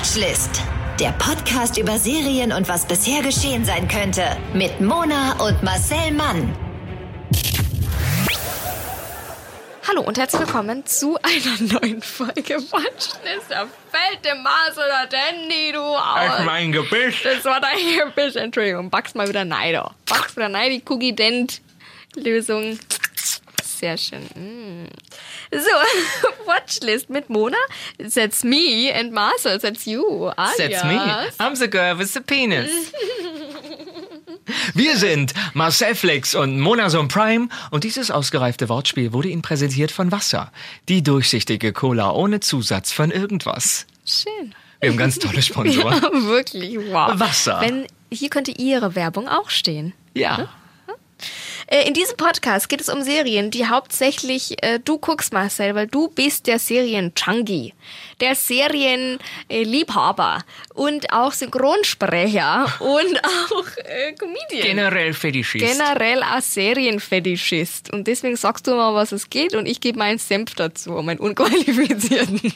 [0.00, 0.62] Watchlist.
[0.98, 4.34] Der Podcast über Serien und was bisher geschehen sein könnte.
[4.54, 6.56] Mit Mona und Marcel Mann.
[9.86, 13.50] Hallo und herzlich willkommen zu einer neuen Folge Watchlist.
[13.50, 16.46] Da fällt dem Mars oder Dandy, du aus.
[16.46, 17.22] mein Gebüsch.
[17.22, 17.76] Das war dein
[18.08, 18.88] Gebüsch, Entschuldigung.
[18.88, 19.94] Backst mal wieder Neider.
[20.06, 21.60] Backst wieder Neid, die Cookie Dent
[22.16, 22.78] Lösung.
[23.62, 24.22] Sehr schön.
[24.34, 24.88] Mm.
[25.52, 25.58] So,
[26.46, 27.56] Watchlist mit Mona.
[27.98, 29.58] That's me and Marcel.
[29.58, 30.30] That's you.
[30.36, 30.56] Alias.
[30.56, 30.98] That's me.
[31.40, 32.70] I'm the girl with the penis.
[34.74, 40.12] Wir sind Marcel Flex und Monason Prime und dieses ausgereifte Wortspiel wurde Ihnen präsentiert von
[40.12, 40.52] Wasser.
[40.88, 43.86] Die durchsichtige Cola ohne Zusatz von irgendwas.
[44.04, 44.54] Schön.
[44.80, 46.02] Wir haben ganz tolle Sponsoren.
[46.02, 47.12] Ja, wirklich, wow.
[47.14, 47.60] Wasser.
[47.60, 49.92] Wenn, hier könnte Ihre Werbung auch stehen.
[50.14, 50.42] Ja.
[50.42, 50.46] Äh,
[51.72, 56.08] In diesem Podcast geht es um Serien, die hauptsächlich äh, du guckst, Marcel, weil du
[56.08, 57.74] bist der Serien-Chungy,
[58.20, 60.42] der Serienliebhaber
[60.74, 64.62] und auch Synchronsprecher und auch äh, Comedian.
[64.62, 65.64] Generell Fetischist.
[65.64, 67.92] Generell auch Serienfetischist.
[67.92, 71.20] Und deswegen sagst du mal, was es geht und ich gebe meinen Senf dazu, meinen
[71.20, 72.52] unqualifizierten.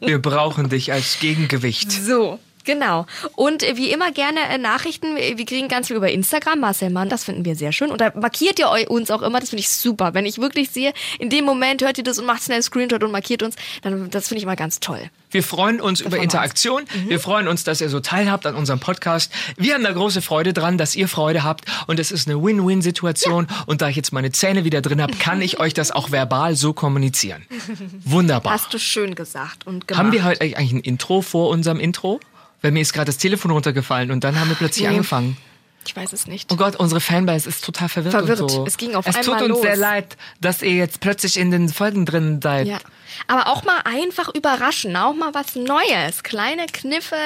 [0.00, 1.90] Wir brauchen dich als Gegengewicht.
[1.90, 2.38] So.
[2.64, 3.06] Genau.
[3.34, 5.16] Und äh, wie immer gerne äh, Nachrichten.
[5.16, 6.60] Wir kriegen ganz viel über Instagram.
[6.60, 7.90] Marcel Mann, das finden wir sehr schön.
[7.90, 9.40] Und da markiert ihr uns auch immer.
[9.40, 10.14] Das finde ich super.
[10.14, 13.02] Wenn ich wirklich sehe, in dem Moment hört ihr das und macht schnell einen Screenshot
[13.02, 15.10] und markiert uns, dann das finde ich immer ganz toll.
[15.30, 16.82] Wir freuen uns über freuen wir Interaktion.
[16.82, 17.08] Mhm.
[17.08, 19.32] Wir freuen uns, dass ihr so teilhabt an unserem Podcast.
[19.56, 21.64] Wir haben da große Freude dran, dass ihr Freude habt.
[21.86, 23.46] Und es ist eine Win-Win-Situation.
[23.66, 26.54] Und da ich jetzt meine Zähne wieder drin habe, kann ich euch das auch verbal
[26.54, 27.46] so kommunizieren.
[28.04, 28.52] Wunderbar.
[28.52, 29.98] Hast du schön gesagt und gemacht.
[29.98, 32.20] Haben wir heute eigentlich ein Intro vor unserem Intro?
[32.62, 34.90] Weil mir ist gerade das Telefon runtergefallen und dann haben wir plötzlich Nee.
[34.94, 35.36] angefangen.
[35.84, 36.52] Ich weiß es nicht.
[36.52, 38.12] Oh Gott, unsere Fanbase ist total verwirrt.
[38.14, 38.40] Verwirrt.
[38.40, 38.64] Und so.
[38.66, 39.62] Es ging auf es einmal tut uns los.
[39.62, 42.68] sehr leid, dass ihr jetzt plötzlich in den Folgen drin seid.
[42.68, 42.78] Ja.
[43.26, 44.96] Aber auch mal einfach überraschen.
[44.96, 46.22] Auch mal was Neues.
[46.22, 47.16] Kleine Kniffe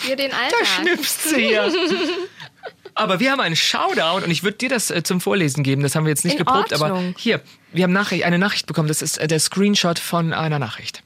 [0.00, 0.58] für den Alltag.
[0.60, 1.72] Da schnipst sie hier.
[2.94, 5.82] Aber wir haben einen Shoutout und ich würde dir das äh, zum Vorlesen geben.
[5.82, 7.14] Das haben wir jetzt nicht In geprobt, aber Ordnung.
[7.16, 7.40] hier,
[7.72, 8.88] wir haben Nachricht, eine Nachricht bekommen.
[8.88, 11.02] Das ist äh, der Screenshot von einer Nachricht.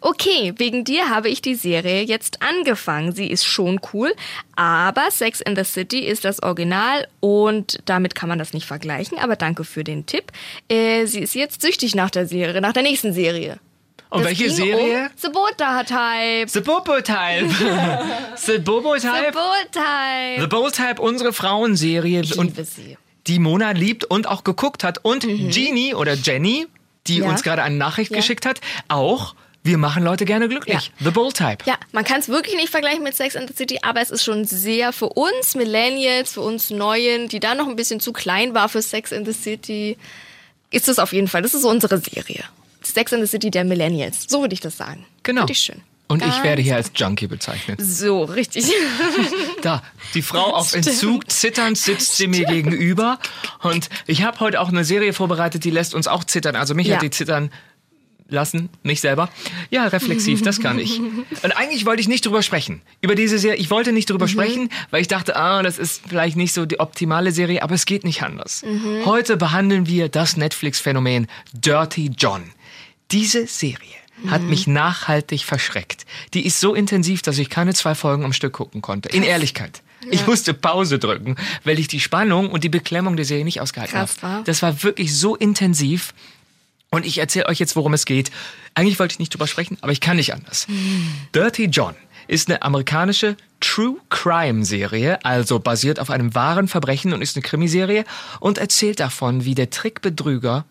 [0.00, 3.12] Okay, wegen dir habe ich die Serie jetzt angefangen.
[3.12, 4.12] Sie ist schon cool,
[4.54, 9.18] aber Sex in the City ist das Original und damit kann man das nicht vergleichen.
[9.18, 10.30] Aber danke für den Tipp.
[10.68, 13.58] Äh, sie ist jetzt süchtig nach der Serie, nach der nächsten Serie.
[14.10, 15.02] Und Das welche Serie?
[15.06, 16.48] Um The Boulder Type.
[16.48, 17.48] The Bobo Type.
[18.36, 19.32] The Bobo The Type.
[19.32, 20.40] Boulder Type.
[20.40, 22.20] The Bobo Type, unsere Frauenserie.
[22.22, 22.96] Ich und liebe sie.
[23.26, 25.04] die Mona liebt und auch geguckt hat.
[25.04, 26.68] Und Jeannie oder Jenny,
[27.08, 27.24] die Mhm.
[27.24, 27.30] Ja.
[27.30, 28.18] uns gerade eine Nachricht Ja.
[28.18, 29.34] geschickt hat, auch.
[29.64, 30.92] Wir machen Leute gerne glücklich.
[31.00, 31.58] The Bull Type.
[31.66, 34.24] Ja, man kann es wirklich nicht vergleichen mit Sex and the City, aber es ist
[34.24, 38.54] schon sehr für uns Millennials, für uns Neuen, die da noch ein bisschen zu klein
[38.54, 39.98] war für Sex and the City,
[40.70, 41.42] ist es auf jeden Fall.
[41.42, 42.44] Das ist unsere Serie.
[42.82, 44.24] Sex and the City der Millennials.
[44.28, 45.04] So würde ich das sagen.
[45.22, 45.42] Genau.
[45.42, 45.82] Finde ich schön.
[46.10, 47.80] Und ich Ganz werde hier als Junkie bezeichnet.
[47.82, 48.64] So, richtig.
[49.60, 49.82] Da,
[50.14, 53.18] die Frau auf Entzug, zitternd sitzt sie mir gegenüber.
[53.60, 56.54] Und ich habe heute auch eine Serie vorbereitet, die lässt uns auch zittern.
[56.54, 56.94] Also mich Ja.
[56.94, 57.50] hat die zittern
[58.28, 59.28] lassen, mich selber.
[59.70, 61.00] Ja, reflexiv, das kann ich.
[61.42, 62.82] Und eigentlich wollte ich nicht drüber sprechen.
[63.00, 64.30] Über diese Serie, ich wollte nicht drüber Mhm.
[64.30, 67.86] sprechen, weil ich dachte, ah, das ist vielleicht nicht so die optimale Serie, aber es
[67.86, 68.62] geht nicht anders.
[68.64, 69.04] Mhm.
[69.06, 72.42] Heute behandeln wir das Netflix-Phänomen Dirty John.
[73.10, 73.78] Diese Serie
[74.26, 74.50] hat Mhm.
[74.50, 76.04] mich nachhaltig verschreckt.
[76.34, 79.08] Die ist so intensiv, dass ich keine zwei Folgen am Stück gucken konnte.
[79.10, 79.82] In Ehrlichkeit.
[80.10, 83.98] Ich musste Pause drücken, weil ich die Spannung und die Beklemmung der Serie nicht ausgehalten
[83.98, 84.44] habe.
[84.44, 86.14] Das war wirklich so intensiv.
[86.90, 88.30] Und ich erzähle euch jetzt, worum es geht.
[88.74, 90.66] Eigentlich wollte ich nicht drüber sprechen, aber ich kann nicht anders.
[91.34, 91.94] Dirty John
[92.28, 97.42] ist eine amerikanische True Crime Serie, also basiert auf einem wahren Verbrechen und ist eine
[97.42, 98.04] Krimiserie
[98.40, 100.64] und erzählt davon, wie der Trickbetrüger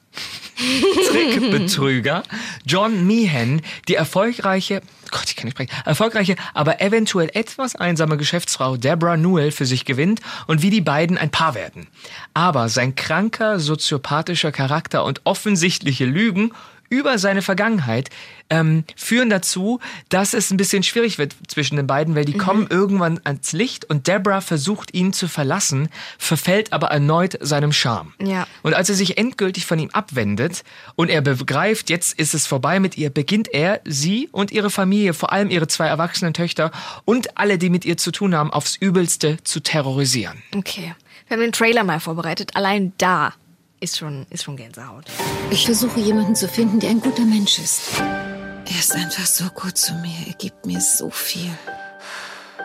[1.11, 2.23] Trickbetrüger
[2.65, 8.77] John Meehan die erfolgreiche, Gott, ich kann nicht sprechen, erfolgreiche, aber eventuell etwas einsame Geschäftsfrau
[8.77, 11.87] Deborah Newell für sich gewinnt und wie die beiden ein Paar werden.
[12.33, 16.51] Aber sein kranker, soziopathischer Charakter und offensichtliche Lügen
[16.89, 18.09] über seine Vergangenheit
[18.49, 19.79] ähm, führen dazu,
[20.09, 22.37] dass es ein bisschen schwierig wird zwischen den beiden, weil die Mhm.
[22.37, 28.13] kommen irgendwann ans Licht und Deborah versucht ihn zu verlassen, verfällt aber erneut seinem Charme.
[28.21, 28.47] Ja.
[28.63, 30.63] Und als er sich endgültig von ihm abwendet
[30.95, 35.13] und er begreift, jetzt ist es vorbei mit ihr, beginnt er, sie und ihre Familie,
[35.13, 36.71] vor allem ihre zwei erwachsenen Töchter
[37.03, 40.41] und alle, die mit ihr zu tun haben, aufs Übelste zu terrorisieren.
[40.55, 40.95] Okay.
[41.27, 42.55] Wir haben den Trailer mal vorbereitet.
[42.55, 43.33] Allein da
[43.79, 45.05] ist schon, ist schon Gänsehaut.
[45.51, 47.81] Ich versuche jemanden zu finden, der ein guter Mensch ist.
[47.99, 50.15] Er ist einfach so gut zu mir.
[50.27, 51.51] Er gibt mir so viel.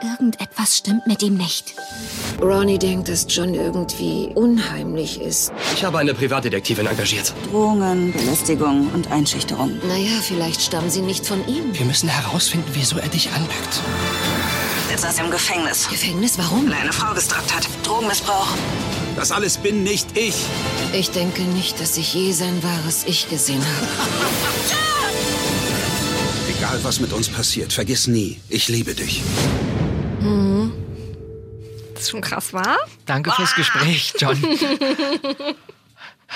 [0.03, 1.75] Irgendetwas stimmt mit ihm nicht.
[2.41, 5.53] Ronnie denkt, dass John irgendwie unheimlich ist.
[5.75, 7.33] Ich habe eine Privatdetektivin engagiert.
[7.49, 9.79] Drohungen, Belästigung und Einschüchterung.
[9.87, 11.79] Naja, vielleicht stammen sie nicht von ihm.
[11.79, 13.81] Wir müssen herausfinden, wieso er dich anpackt.
[14.91, 16.67] Er saß im Gefängnis, Gefängnis, warum?
[16.67, 17.69] weil er eine Frau gestoppt hat.
[17.85, 18.49] Drogenmissbrauch.
[19.17, 20.35] Das alles bin nicht ich.
[20.93, 23.87] Ich denke nicht, dass ich je sein wahres Ich gesehen habe.
[26.59, 29.23] Egal, was mit uns passiert, vergiss nie, ich liebe dich.
[32.03, 32.79] Das ist schon krass, war?
[33.07, 34.37] Danke fürs Gespräch, John.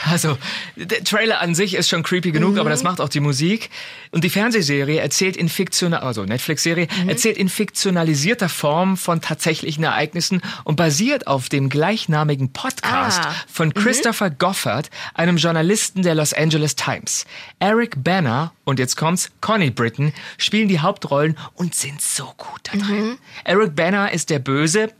[0.04, 0.36] Also,
[0.76, 3.70] der Trailer an sich ist schon creepy genug, aber das macht auch die Musik.
[4.10, 10.42] Und die Fernsehserie erzählt in fiktional, also Netflix-Serie, erzählt in fiktionalisierter Form von tatsächlichen Ereignissen
[10.64, 13.34] und basiert auf dem gleichnamigen Podcast Ah.
[13.50, 17.24] von Christopher Goffard, einem Journalisten der Los Angeles Times.
[17.58, 22.78] Eric Banner und jetzt kommt's, Connie Britton spielen die Hauptrollen und sind so gut da
[22.78, 23.16] drin.
[23.44, 24.90] Eric Banner ist der Böse,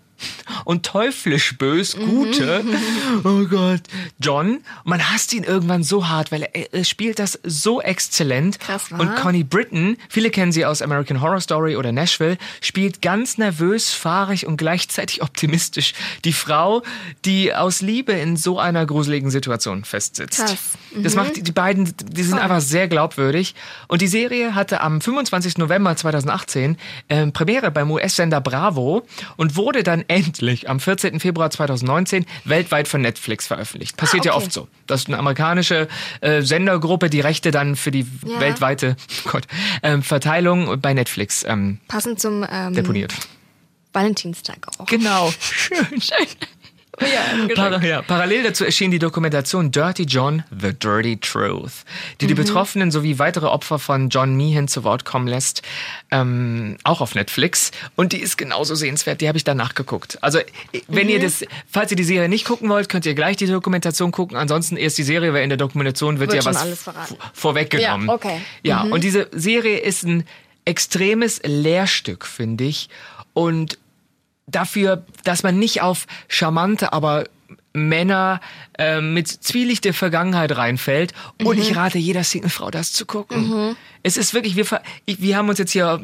[0.65, 2.65] und teuflisch bös Gute.
[3.25, 3.83] Oh Gott.
[4.19, 8.61] John, man hasst ihn irgendwann so hart, weil er, er spielt das so exzellent.
[8.61, 8.99] Krass, wa?
[8.99, 13.93] und Connie Britton, viele kennen sie aus American Horror Story oder Nashville, spielt ganz nervös,
[13.93, 16.83] fahrig und gleichzeitig optimistisch die Frau,
[17.25, 20.39] die aus Liebe in so einer gruseligen Situation festsitzt.
[20.39, 20.79] Krass.
[21.03, 23.55] Das macht die, die beiden, die sind einfach sehr glaubwürdig.
[23.89, 25.59] Und die Serie hatte am 25.
[25.59, 26.77] November 2018
[27.09, 29.07] ähm, Premiere beim US-Sender Bravo
[29.37, 31.21] und wurde dann endlich am 14.
[31.21, 33.97] Februar 2019 weltweit von Netflix veröffentlicht.
[33.97, 34.45] Passiert ja okay.
[34.45, 35.89] oft so, dass eine amerikanische
[36.21, 38.41] äh, Sendergruppe die Rechte dann für die Ja.
[38.41, 39.47] weltweite Gott,
[39.83, 43.15] ähm, Verteilung bei Netflix ähm, Passend zum ähm, deponiert.
[43.93, 44.87] Valentinstag auch.
[44.87, 45.33] Genau.
[45.41, 46.01] Schön.
[47.01, 51.85] Ja, Para ja, parallel dazu erschien die Dokumentation Dirty John, The Dirty Truth,
[52.21, 52.39] die die Mhm.
[52.39, 55.63] Betroffenen sowie weitere Opfer von John Meehan zu Wort kommen lässt,
[56.11, 57.71] ähm, auch auf Netflix.
[57.97, 60.19] Und die ist genauso sehenswert, die habe ich danach geguckt.
[60.23, 60.39] Also,
[60.89, 61.13] wenn Mhm.
[61.13, 64.37] ihr das, falls ihr die Serie nicht gucken wollt, könnt ihr gleich die Dokumentation gucken.
[64.37, 66.85] Ansonsten erst die Serie, weil in der Dokumentation wird, Wird ja was
[67.35, 68.09] vorweggenommen.
[68.09, 68.41] Ja, okay.
[68.63, 68.93] Ja, Mhm.
[68.93, 70.25] und diese Serie ist ein
[70.65, 72.89] extremes Lehrstück, finde ich.
[73.35, 73.79] Und
[74.47, 77.25] dafür, dass man nicht auf charmante, aber
[77.73, 78.41] Männer
[78.79, 81.13] äh, mit zwielichter Vergangenheit reinfällt.
[81.45, 83.77] Und ich rate jeder Singlefrau, das zu gucken.
[84.03, 84.65] Es ist wirklich, wir,
[85.05, 86.01] ich, wir haben uns jetzt hier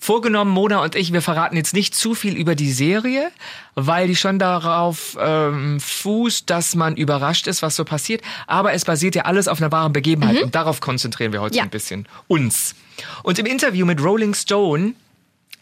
[0.00, 3.30] vorgenommen, Mona und ich, wir verraten jetzt nicht zu viel über die Serie,
[3.76, 8.20] weil die schon darauf ähm, fußt, dass man überrascht ist, was so passiert.
[8.48, 11.62] Aber es basiert ja alles auf einer wahren Begebenheit und darauf konzentrieren wir heute Ja.
[11.62, 12.74] ein bisschen uns.
[13.22, 14.94] Und im Interview mit Rolling Stone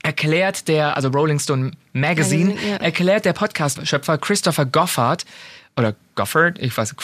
[0.02, 2.76] erklärt der, also Rolling Stone Magazine, Magazine, ja.
[2.76, 5.24] erklärt der Podcast-Schöpfer Christopher Goffard,
[5.76, 6.94] oder Goffard, ich weiß,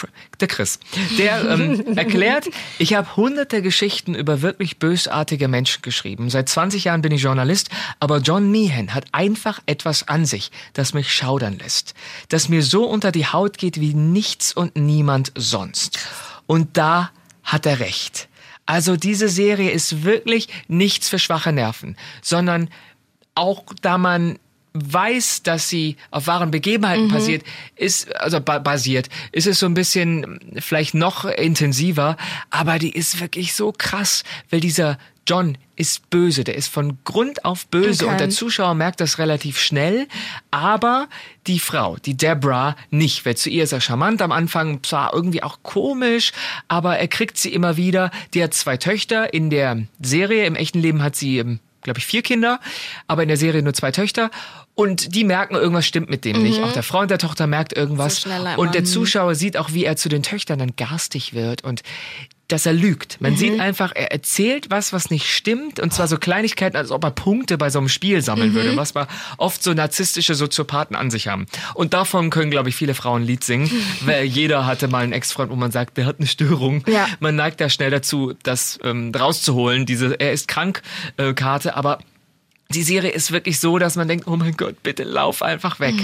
[0.41, 0.79] der Chris,
[1.19, 2.47] der ähm, erklärt,
[2.79, 6.29] ich habe hunderte Geschichten über wirklich bösartige Menschen geschrieben.
[6.31, 7.71] Seit 20 Jahren bin ich Journalist,
[8.01, 11.95] aber John Meehan hat einfach etwas an sich, das mich schaudern lässt,
[12.29, 15.99] das mir so unter die Haut geht wie nichts und niemand sonst.
[16.47, 17.11] Und da
[17.45, 18.29] hat er recht.
[18.67, 22.69] Also diese Serie ist wirklich nichts für schwache Nerven, sondern
[23.37, 24.39] auch da man
[24.75, 27.45] weiß, dass sie auf wahren Begebenheiten passiert,
[27.77, 32.17] ist, also ba basiert, ist es so ein bisschen vielleicht noch intensiver,
[32.51, 37.45] aber die ist wirklich so krass, weil dieser John ist böse, der ist von Grund
[37.45, 38.13] auf böse Okay.
[38.13, 40.07] und der Zuschauer merkt das relativ schnell,
[40.53, 41.09] aber
[41.47, 45.43] die Frau, die Deborah, nicht, weil zu ihr ist er charmant am Anfang, zwar irgendwie
[45.43, 46.33] auch komisch,
[46.69, 48.11] aber er kriegt sie immer wieder.
[48.35, 52.23] Die hat zwei Töchter, in der Serie, im echten Leben hat sie, glaube ich, vier
[52.23, 52.61] Kinder,
[53.07, 54.31] aber in der Serie nur zwei Töchter.
[54.75, 56.63] Und die merken, irgendwas stimmt mit dem nicht.
[56.63, 58.23] Auch der Freund der Tochter merkt irgendwas.
[58.23, 58.85] So und der.
[58.85, 61.83] Zuschauer sieht auch, wie er zu den Töchtern dann garstig wird und
[62.49, 63.21] dass er lügt.
[63.21, 65.81] Man sieht einfach, er erzählt was, was nicht stimmt.
[65.81, 68.95] Und zwar so Kleinigkeiten, als ob er Punkte bei so einem Spiel sammeln würde, was
[68.95, 71.47] man oft so narzisstische Soziopathen an sich haben.
[71.75, 73.71] Und davon können, glaube ich, viele Frauen ein Lied singen,
[74.03, 76.85] weil jeder hatte mal einen Ex-Freund, wo man sagt, der hat eine Störung.
[76.87, 77.09] Ja.
[77.21, 80.83] Man neigt da schnell dazu, das ähm, rauszuholen, diese Er ist krank
[81.17, 81.99] äh, Karte, aber
[82.71, 85.95] die Serie ist wirklich so, dass man denkt, oh mein Gott, bitte lauf einfach weg.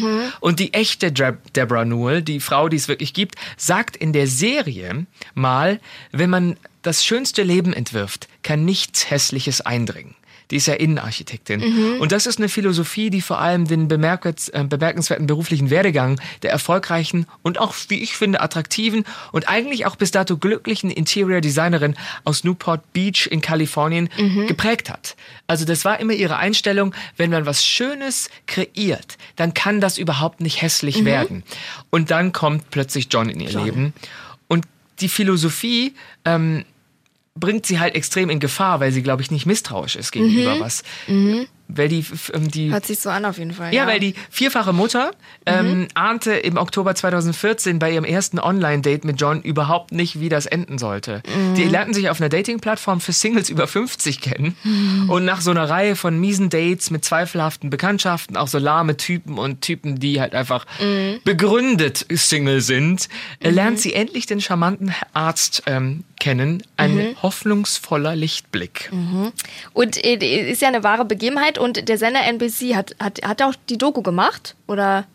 [0.40, 4.26] Und die echte Deb Deborah Newell, die Frau, die es wirklich gibt, sagt in der
[4.26, 5.80] Serie mal,
[6.12, 10.14] wenn man das schönste Leben entwirft, kann nichts Hässliches eindringen.
[10.52, 11.62] Die ist ja Innenarchitektin.
[11.98, 17.26] Und das ist eine Philosophie, die vor allem den äh, bemerkenswerten beruflichen Werdegang der erfolgreichen
[17.42, 22.44] und auch, wie ich finde, attraktiven und eigentlich auch bis dato glücklichen Interior Designerin aus
[22.44, 24.10] Newport Beach in Kalifornien
[24.46, 25.16] geprägt hat.
[25.46, 30.40] Also das war immer ihre Einstellung, wenn man was Schönes kreiert, dann kann das überhaupt
[30.40, 31.42] nicht hässlich werden.
[31.90, 33.94] Und dann kommt plötzlich John in ihr Leben.
[34.48, 34.66] Und
[35.00, 35.94] die Philosophie
[36.24, 36.64] ähm,
[37.34, 40.82] bringt sie halt extrem in Gefahr, weil sie, glaube ich, nicht misstrauisch ist gegenüber was
[41.76, 43.74] weil die, ähm, die Hört sich so an auf jeden Fall.
[43.74, 45.12] ja, weil die vierfache Mutter
[45.46, 50.46] ähm, ahnte im Oktober 2014 bei ihrem ersten Online-Date mit John überhaupt nicht, wie das
[50.46, 51.22] enden sollte.
[51.56, 54.56] Die lernten sich auf einer Dating-Plattform für Singles über 50 kennen
[55.08, 59.38] und nach so einer Reihe von miesen Dates mit zweifelhaften Bekanntschaften, auch so lahme Typen
[59.38, 60.66] und Typen, die halt einfach
[61.24, 63.08] begründet Single sind,
[63.40, 66.62] äh, lernt sie endlich den charmanten Arzt ähm, kennen.
[66.76, 68.90] Ein hoffnungsvoller Lichtblick.
[69.72, 73.54] Und äh, ist ja eine wahre Begebenheit und der Sender NBC hat, hat, hat auch
[73.68, 74.56] die Doku gemacht?
[74.66, 75.06] Oder?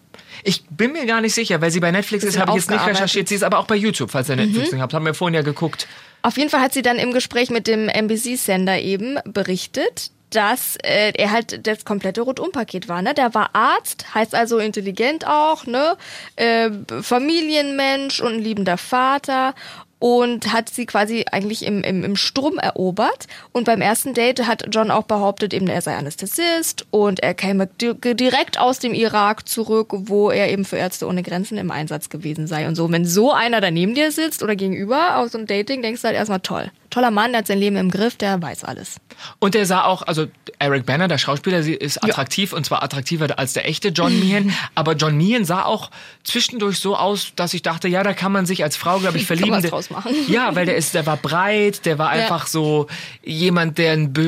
[0.44, 2.86] Ich bin mir gar nicht sicher, weil sie bei Netflix ist, habe ich jetzt nicht
[2.86, 3.28] recherchiert.
[3.28, 4.94] Sie ist aber auch bei YouTube, falls ihr Netflix nicht habt.
[4.94, 5.88] Haben wir vorhin ja geguckt.
[6.22, 11.14] Auf jeden Fall hat sie dann im Gespräch mit dem NBC-Sender eben berichtet, dass äh,
[11.16, 13.02] er halt das komplette Rundumpaket war.
[13.02, 13.14] Ne?
[13.14, 15.98] Der war Arzt, heißt also intelligent auch, ne?
[16.36, 16.70] Äh,
[17.02, 19.54] Familienmensch und ein liebender Vater
[20.00, 23.28] und hat sie quasi eigentlich im, im, im Sturm erobert.
[23.52, 27.68] Und beim ersten Date hat John auch behauptet, eben er sei Anästhesist und er käme
[27.82, 32.10] di direkt aus dem Irak zurück, wo er eben für Ärzte ohne Grenzen im Einsatz
[32.10, 32.68] gewesen sei.
[32.68, 36.02] Und so, wenn so einer daneben dir sitzt oder gegenüber aus so einem Dating, denkst
[36.02, 36.72] du halt erstmal toll.
[36.98, 38.96] Toller Mann, der hat sein Leben im Griff, der weiß alles.
[39.38, 40.26] Und der sah auch, also
[40.58, 44.52] Eric Banner, der Schauspieler, sie ist attraktiv und zwar attraktiver als der echte John Meehan.
[44.74, 45.92] Aber John Meehan sah auch
[46.24, 49.24] zwischendurch so aus, dass ich dachte, ja, da kann man sich als Frau, glaube ich,
[49.28, 49.52] Kann verlieben.
[49.52, 50.12] was Der- draus machen.
[50.28, 52.24] Ja, weil der ist, der war breit, der war Ja.
[52.24, 52.88] einfach so
[53.24, 54.28] jemand, der einen Be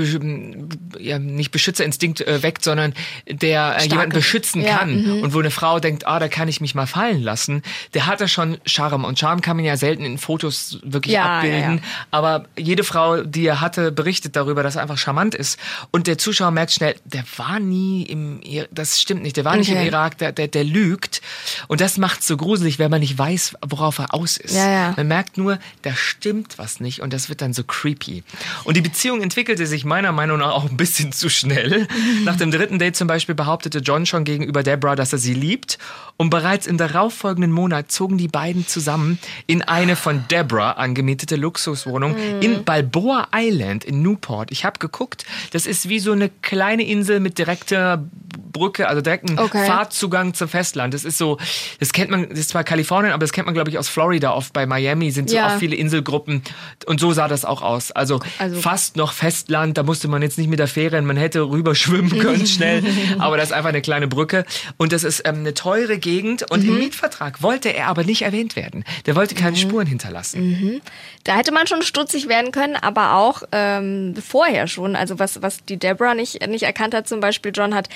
[1.00, 2.94] ja, nicht Beschützerinstinkt äh, weckt, sondern
[3.28, 5.22] der äh, jemanden beschützen Ja, kann.
[5.24, 7.64] Und wo eine Frau denkt, ah, da kann ich mich mal fallen lassen.
[7.96, 9.06] Der hatte schon Charme.
[9.06, 11.60] Und Charme kann man ja selten in Fotos wirklich Ja, abbilden.
[11.62, 11.82] ja, ja.
[12.12, 15.60] Aber jede Frau, die er hatte, berichtet darüber, dass er einfach charmant ist.
[15.92, 19.56] Und der Zuschauer merkt schnell, der war nie im Ir das stimmt nicht, der war
[19.56, 19.88] nicht im Okay.
[19.88, 21.22] Irak, der, der, der lügt.
[21.68, 24.56] Und das macht so gruselig, wenn man nicht weiß, worauf er aus ist.
[24.56, 24.94] Ja, ja.
[24.98, 28.24] Man merkt nur, da stimmt was nicht und das wird dann so creepy.
[28.64, 31.88] Und die Beziehung entwickelte sich meiner Meinung nach auch ein bisschen zu schnell.
[32.24, 35.78] Nach dem dritten Date zum Beispiel behauptete John schon gegenüber Deborah, dass er sie liebt.
[36.18, 42.16] Und bereits im darauffolgenden Monat zogen die beiden zusammen in eine von Deborah angemietete Luxuswohnung
[42.42, 44.52] in Balboa Island in Newport.
[44.52, 48.04] Ich habe geguckt, das ist wie so eine kleine Insel mit direkter
[48.52, 49.66] Brücke, also direkten Okay.
[49.66, 50.94] Fahrtzugang zum Festland.
[50.94, 51.38] Das ist so,
[51.80, 54.34] das kennt man, das ist zwar Kalifornien, aber das kennt man, glaube ich, aus Florida
[54.34, 54.54] oft.
[54.54, 55.48] Bei Miami sind so Ja.
[55.56, 56.42] auch viele Inselgruppen.
[56.88, 57.92] Und so sah das auch aus.
[57.92, 61.42] Also, Also- fast noch Festland, da musste man jetzt nicht mit der Fähre, man hätte
[61.42, 62.84] rüber schwimmen können schnell.
[63.20, 64.46] aber das ist einfach eine kleine Brücke.
[64.78, 66.50] Und das ist ähm, eine teure Gegend.
[66.50, 66.70] Und Mhm.
[66.70, 68.84] im Mietvertrag wollte er aber nicht erwähnt werden.
[69.06, 70.82] Der wollte keine Spuren hinterlassen.
[71.24, 74.96] Da hätte man schon stutzig werden können, aber auch ähm, vorher schon.
[74.96, 77.90] Also was, was die Deborah nicht, nicht erkannt hat, zum Beispiel John hat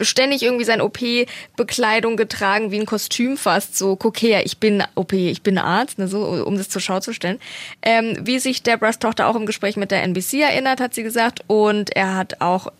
[0.00, 3.76] ständig irgendwie sein OP-Bekleidung getragen, wie ein Kostüm fast.
[3.76, 7.00] So, guck her, ich bin OP, ich bin Arzt, ne, so, um das zur Schau
[7.00, 7.38] zu stellen.
[7.82, 11.40] Ähm, wie sich Deborahs Tochter auch im Gespräch mit der NBC erinnert, hat sie gesagt.
[11.48, 12.70] Und er hat auch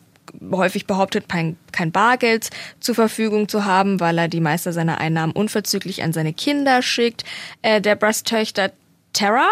[0.51, 2.51] häufig behauptet, kein, kein Bargeld
[2.81, 7.25] zur Verfügung zu haben, weil er die meiste seiner Einnahmen unverzüglich an seine Kinder schickt.
[7.63, 8.71] Äh, Deborahs Töchter
[9.13, 9.49] Tara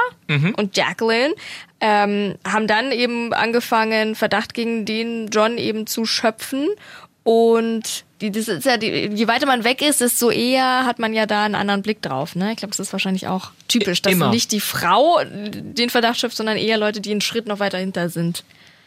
[0.56, 1.34] und Jacqueline
[1.80, 6.68] ähm, haben dann eben angefangen, Verdacht gegen den John eben zu schöpfen.
[7.22, 11.12] Und die, das ist ja die, je weiter man weg ist, desto eher hat man
[11.12, 12.36] ja da einen anderen Blick drauf.
[12.36, 12.52] Ne?
[12.52, 14.30] Ich glaube, das ist wahrscheinlich auch typisch, dass Immer.
[14.30, 18.08] nicht die Frau den Verdacht schöpft, sondern eher Leute, die einen Schritt noch weiter hinter
[18.08, 18.44] sind.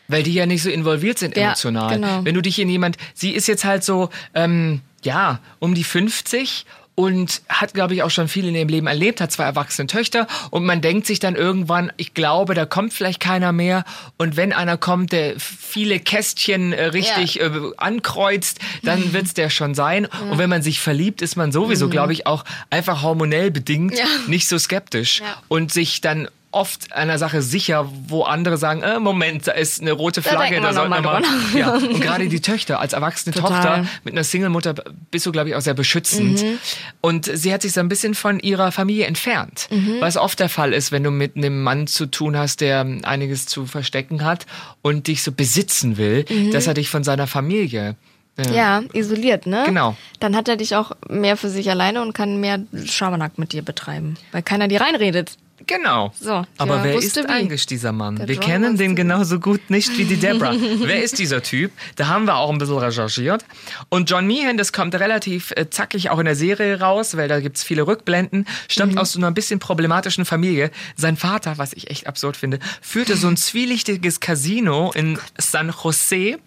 [0.08, 1.94] Weil die ja nicht so involviert sind Ja, emotional.
[1.94, 2.26] genau.
[2.26, 6.66] Wenn du dich in jemand, sie ist jetzt halt so, ähm, ja, um die 50
[7.00, 10.28] und hat, glaube ich, auch schon viel in ihrem Leben erlebt, hat zwei erwachsene Töchter
[10.50, 13.86] und man denkt sich dann irgendwann, ich glaube, da kommt vielleicht keiner mehr
[14.18, 19.76] und wenn einer kommt, der viele Kästchen äh, richtig äh, ankreuzt, dann wird's der schon
[19.76, 20.08] sein.
[20.30, 23.98] Und wenn man sich verliebt, ist man sowieso, glaube ich, auch einfach hormonell bedingt Mhm.
[23.98, 24.06] Ja.
[24.28, 25.26] nicht so skeptisch Ja.
[25.48, 29.92] und sich dann oft einer Sache sicher, wo andere sagen, äh, Moment, da ist eine
[29.92, 31.74] rote Da Flagge, da wir sollten wir mal Ja.
[31.74, 33.50] Und gerade die Töchter, als erwachsene Total.
[33.52, 34.76] Tochter mit einer Single-Mutter
[35.12, 36.42] bist du, glaube ich, auch sehr beschützend.
[36.42, 36.60] Mhm.
[37.02, 39.68] Und sie hat sich so ein bisschen von ihrer Familie entfernt.
[39.70, 39.98] Mhm.
[40.00, 43.46] Was oft der Fall ist, wenn du mit einem Mann zu tun hast, der einiges
[43.46, 44.46] zu verstecken hat
[44.82, 47.96] und dich so besitzen will, dass er dich von seiner Familie
[48.38, 49.64] äh, Ja, isoliert, ne?
[49.66, 49.96] Genau.
[50.20, 53.62] Dann hat er dich auch mehr für sich alleine und kann mehr Schabernack mit dir
[53.62, 55.38] betreiben, weil keiner dir reinredet.
[55.70, 56.12] Genau.
[56.20, 57.26] So, Aber wer ist wie.
[57.28, 58.16] eigentlich dieser Mann?
[58.16, 60.56] Der wir John kennen den genauso gut nicht wie die Deborah.
[60.80, 61.72] wer ist dieser Typ?
[61.96, 63.46] Da haben wir auch ein bisschen recherchiert.
[63.90, 67.40] Und John Meehan, das kommt relativ äh, zackig auch in der Serie raus, weil da
[67.40, 68.98] gibt's viele Rückblenden, stammt Mhm.
[68.98, 70.72] aus so einer bisschen problematischen Familie.
[70.96, 76.40] Sein Vater, was ich echt absurd finde, führte so ein zwielichtiges Casino in San Jose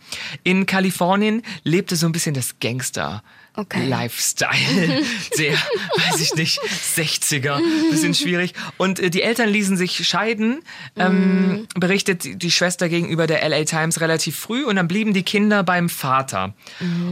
[0.43, 3.23] in Kalifornien, lebte so ein bisschen das Gangster.
[3.55, 3.87] Okay.
[3.87, 5.03] Lifestyle.
[5.33, 8.55] Sehr, weiß ich nicht, 60er, bisschen schwierig.
[8.79, 10.63] Und äh, die Eltern ließen sich scheiden,
[10.97, 15.63] ähm, berichtet die Schwester gegenüber der LA Times relativ früh und dann blieben die Kinder
[15.65, 16.55] beim Vater.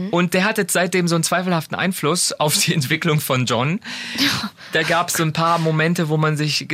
[0.09, 3.79] Und der hatte seitdem so einen zweifelhaften Einfluss auf die Entwicklung von John.
[4.73, 6.65] Da gab es so ein paar Momente, wo man sich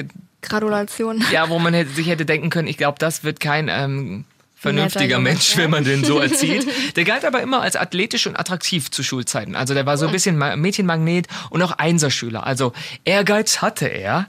[0.44, 1.24] Gratulation.
[1.32, 4.26] ja, wo man hätte, sich hätte denken können, ich glaube, das wird kein ähm,
[4.60, 6.68] vernünftiger Mensch, wenn man den so erzieht.
[6.96, 9.56] Der galt aber immer als athletisch und attraktiv zu Schulzeiten.
[9.56, 12.46] Also der war so ein bisschen Ma- Mädchenmagnet und auch Einserschüler.
[12.46, 12.74] Also
[13.06, 14.28] Ehrgeiz hatte er.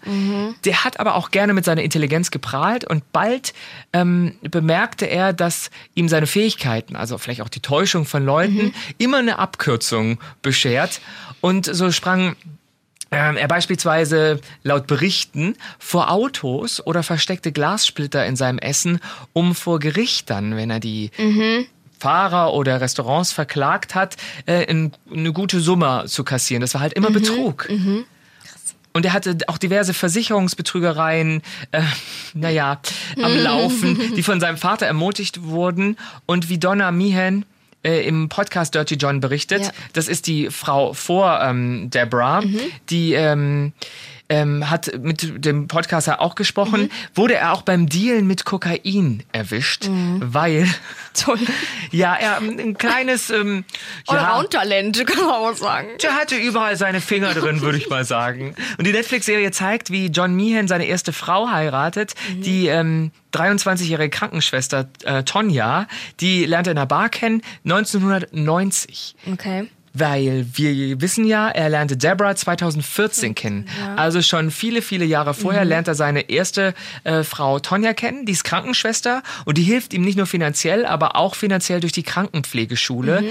[0.65, 3.55] Der hat aber auch gerne mit seiner Intelligenz geprahlt und bald
[3.93, 9.19] ähm, bemerkte er, dass ihm seine Fähigkeiten, also vielleicht auch die Täuschung von Leuten, immer
[9.19, 11.01] eine Abkürzung beschert.
[11.41, 12.37] Und so sprang
[13.11, 19.01] er beispielsweise laut Berichten vor Autos oder versteckte Glassplitter in seinem Essen,
[19.33, 21.11] um vor Gericht dann, wenn er die
[21.99, 26.61] Fahrer oder Restaurants verklagt hat, äh, in, eine gute Summe zu kassieren.
[26.61, 27.69] Das war halt immer Betrug.
[28.93, 31.83] Und er hatte auch diverse Versicherungsbetrügereien, äh,
[32.35, 32.81] naja,
[33.23, 35.97] am Laufen, die von seinem Vater ermutigt wurden.
[36.27, 37.45] Und wie Donna Meehan
[37.85, 39.71] äh, im Podcast Dirty John berichtet, Ja.
[39.93, 42.43] das ist die Frau vor ähm, Deborah,
[42.91, 43.73] die ähm,
[44.29, 49.89] ähm, hat mit dem Podcaster auch gesprochen, wurde er auch beim Dealen mit Kokain erwischt,
[50.21, 50.69] weil
[51.19, 51.39] Toll.
[51.91, 53.65] ja er ähm, ein kleines ähm,
[54.09, 55.89] ja, Allround-Talent, kann man auch sagen.
[56.03, 58.55] der hatte überall seine Finger drin, würde ich mal sagen.
[58.79, 64.89] Und die Netflix-Serie zeigt, wie John Meehan seine erste Frau heiratet, die ähm, 23-jährige Krankenschwester
[65.05, 65.87] äh, Tonja,
[66.21, 69.17] die lernte in einer Bar kennen, 1990.
[69.33, 69.69] Okay.
[69.99, 73.69] Weil wir wissen ja, er lernte Deborah 2014 kennen.
[73.97, 76.75] Also schon viele, viele Jahre vorher lernt er seine erste
[77.05, 81.17] äh, Frau Tonja kennen, die ist Krankenschwester und die hilft ihm nicht nur finanziell, aber
[81.17, 83.25] auch finanziell durch die Krankenpflegeschule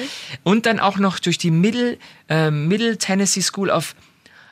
[0.44, 1.98] und dann auch noch durch die Middle,
[2.30, 3.96] äh, Middle Tennessee School of.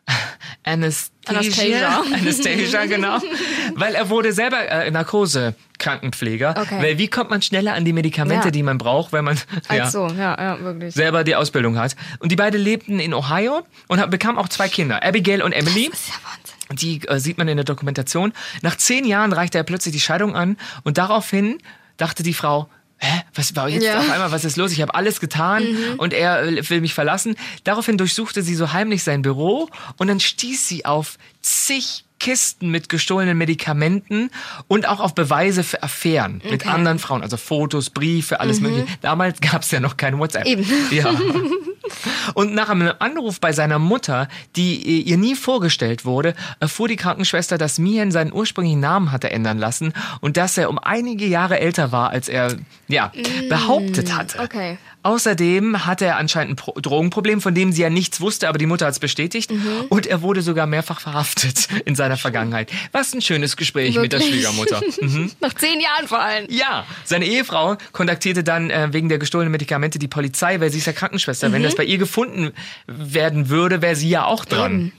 [0.63, 2.01] Anastasia.
[2.13, 3.19] Anastasia, genau.
[3.75, 6.55] Weil er wurde selber äh, Narkose-Krankenpfleger.
[6.57, 6.81] Okay.
[6.81, 8.51] Weil wie kommt man schneller an die Medikamente, Ja.
[8.51, 9.37] die man braucht, wenn man
[9.71, 10.57] ja, so, ja,
[10.89, 11.95] selber die Ausbildung hat.
[12.19, 15.89] Und die beiden lebten in Ohio und bekamen auch zwei Kinder, Abigail und Emily.
[15.89, 16.55] Das ist ja Wahnsinn.
[16.77, 18.33] Die äh, sieht man in der Dokumentation.
[18.61, 21.59] Nach zehn Jahren reichte er plötzlich die Scheidung an und daraufhin
[21.97, 22.67] dachte die Frau,
[23.05, 23.99] Hä, was war jetzt Ja.
[23.99, 24.71] auf einmal, was ist los?
[24.71, 25.63] Ich habe alles getan
[25.97, 27.35] und er äh, will mich verlassen.
[27.63, 32.89] Daraufhin durchsuchte sie so heimlich sein Büro und dann stieß sie auf zig Kisten mit
[32.89, 34.29] gestohlenen Medikamenten
[34.67, 36.69] und auch auf Beweise für Affären mit Okay.
[36.69, 38.87] anderen Frauen, also Fotos, Briefe, alles mögliche.
[39.01, 40.45] Damals gab es ja noch kein WhatsApp.
[40.45, 40.65] Eben.
[40.91, 41.13] Ja.
[42.33, 47.57] Und nach einem Anruf bei seiner Mutter, die ihr nie vorgestellt wurde, erfuhr die Krankenschwester,
[47.59, 51.91] dass Mian seinen ursprünglichen Namen hatte ändern lassen und dass er um einige Jahre älter
[51.91, 52.55] war, als er
[52.87, 53.11] ja,
[53.49, 54.39] behauptet hatte.
[54.39, 54.77] okay.
[55.05, 58.65] Außerdem hatte er anscheinend ein Pro Drogenproblem, von dem sie ja nichts wusste, aber die
[58.65, 59.51] Mutter hat es bestätigt.
[59.89, 62.71] Und er wurde sogar mehrfach verhaftet in seiner Vergangenheit.
[62.91, 64.41] Was ein schönes Gespräch mit der Wirklich?
[64.41, 64.81] Schwiegermutter.
[65.01, 65.31] Mhm.
[65.41, 66.47] Nach zehn Jahren vor allem.
[66.49, 70.87] Ja, seine Ehefrau kontaktierte dann äh, wegen der gestohlenen Medikamente die Polizei, weil sie ist
[70.87, 71.51] ja Krankenschwester.
[71.51, 72.51] Wenn das bei ihr gefunden
[72.87, 74.91] werden würde, wäre sie ja auch dran.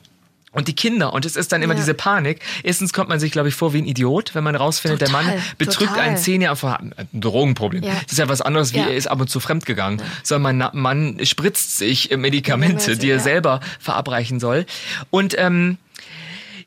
[0.56, 1.80] Und die Kinder, und es ist dann immer Ja.
[1.80, 2.40] diese Panik.
[2.62, 5.26] Erstens kommt man sich, glaube ich, vor wie ein Idiot, wenn man rausfindet, der Mann
[5.26, 6.02] Total, betrügt total.
[6.04, 7.82] einen zehn Jahre vor ein Drogenproblem.
[7.84, 7.92] Ja.
[8.02, 8.86] Das ist ja was anderes, wie Ja.
[8.86, 10.02] er ist ab und zu fremdgegangen.
[10.22, 13.22] Sondern mein Mann spritzt sich äh, Medikamente, die er Ja.
[13.22, 14.66] selber verabreichen soll.
[15.10, 15.78] Und ähm,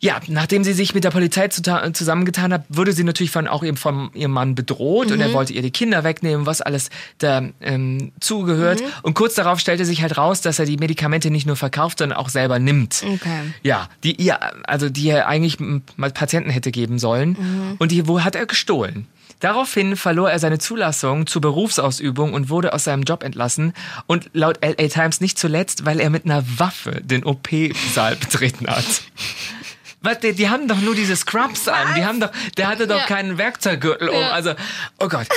[0.02, 3.76] ja, nachdem sie sich mit der Polizei zusammengetan hat, wurde sie natürlich von auch eben
[3.76, 8.14] von ihrem Mann bedroht und er wollte ihr die Kinder wegnehmen, was alles da ähm,
[8.22, 8.82] zugehört.
[9.02, 12.18] Und kurz darauf stellte sich halt raus, dass er die Medikamente nicht nur verkauft, sondern
[12.18, 13.04] auch selber nimmt.
[13.06, 13.54] Okay.
[13.62, 17.76] Ja, die ihr, also die er eigentlich mal Patienten hätte geben sollen.
[17.78, 19.06] Und die wo hat er gestohlen.
[19.42, 23.74] Daraufhin verlor er seine Zulassung zur Berufsausübung und wurde aus seinem Job entlassen.
[24.06, 28.86] Und laut LA Times nicht zuletzt, weil er mit einer Waffe den OP-Saal betreten hat.
[30.02, 31.94] Was, die, die haben doch nur diese Scrubs an.
[31.96, 33.06] Die haben doch, der hatte doch Ja.
[33.06, 34.16] keinen Werkzeuggürtel um.
[34.22, 34.30] Ja.
[34.32, 34.54] Also,
[35.00, 35.28] oh Gott.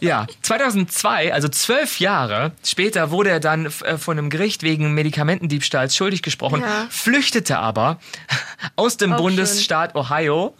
[0.00, 5.96] Ja, 2002, also zwölf Jahre später, wurde er dann äh, von einem Gericht wegen Medikamentendiebstahls
[5.96, 6.86] schuldig gesprochen, Ja.
[6.90, 7.98] flüchtete aber
[8.76, 10.54] aus dem Auch Bundesstaat Ohio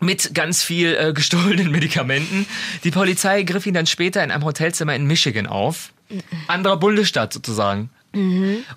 [0.00, 2.46] mit ganz viel äh, gestohlenen Medikamenten.
[2.84, 5.90] Die Polizei griff ihn dann später in einem Hotelzimmer in Michigan auf.
[6.46, 7.90] Anderer Bundesstaat sozusagen.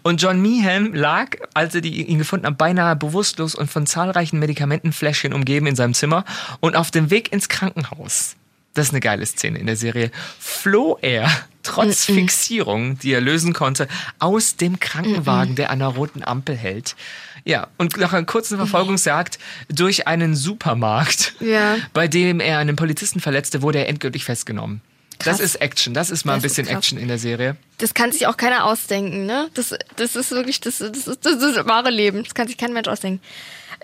[0.04, 4.40] Und John Meehan lag, als sie die, ihn gefunden haben, beinahe bewusstlos und von zahlreichen
[4.40, 6.26] Medikamentenfläschchen umgeben in seinem Zimmer.
[6.60, 8.36] Und auf dem Weg ins Krankenhaus,
[8.74, 11.30] das ist eine geile Szene in der Serie, floh er
[11.64, 13.88] trotz Fixierung, die er lösen konnte,
[14.20, 16.96] aus dem Krankenwagen, der an der roten Ampel hält.
[17.46, 21.78] Ja, und nach einer kurzen Verfolgungsjagd durch einen Supermarkt, Ja.
[21.94, 24.82] bei dem er einen Polizisten verletzte, wurde er endgültig festgenommen.
[25.20, 25.40] Das Krass.
[25.42, 25.94] ist Action.
[25.94, 26.76] Das ist mal ein Das ist bisschen.
[26.78, 27.58] Action in der Serie.
[27.78, 29.50] Das kann sich auch keiner ausdenken, ne?
[29.54, 32.24] Das, das ist wirklich, das, das, ist, das ist das wahre Leben.
[32.24, 33.22] Das kann sich kein Mensch ausdenken.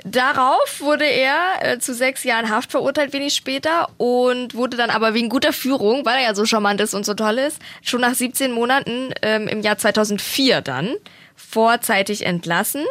[0.04, 5.14] Darauf wurde er äh, zu sechs Jahren Haft verurteilt, wenig später, und wurde dann aber
[5.14, 8.14] wegen guter Führung, weil er ja so charmant ist und so toll ist, schon nach
[8.14, 10.96] 17 Monaten ähm, im Jahr 2004 dann
[11.36, 12.84] vorzeitig entlassen.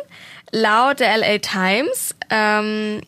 [0.50, 3.00] Laut der LA Times ähm,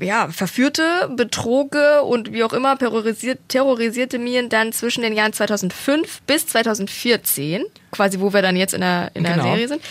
[0.00, 6.22] ja, verführte, betroge und wie auch immer terrorisiert, terrorisierte Mien dann zwischen den Jahren 2005
[6.22, 9.44] bis 2014, quasi wo wir dann jetzt in der, in der Genau.
[9.44, 9.82] Serie sind,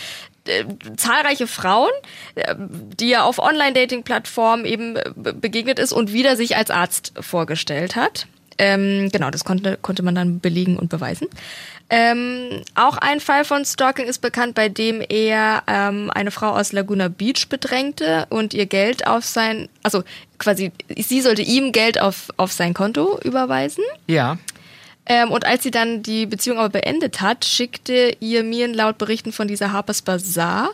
[0.46, 0.64] äh,
[0.96, 1.90] zahlreiche Frauen,
[2.34, 7.12] äh, die er auf Online-Dating-Plattformen eben äh, be- begegnet ist und wieder sich als Arzt
[7.20, 8.26] vorgestellt hat.
[8.58, 11.28] Ähm, genau, das konnte, konnte man dann belegen und beweisen.
[11.92, 16.70] Ähm, auch ein Fall von Stalking ist bekannt, bei dem er ähm, eine Frau aus
[16.70, 20.04] Laguna Beach bedrängte und ihr Geld auf sein, also
[20.38, 23.82] quasi, sie sollte ihm Geld auf, auf sein Konto überweisen.
[24.06, 24.38] Ja.
[25.06, 29.32] Ähm, und als sie dann die Beziehung aber beendet hat, schickte ihr Mien laut Berichten
[29.32, 30.70] von dieser Harper's Bazaar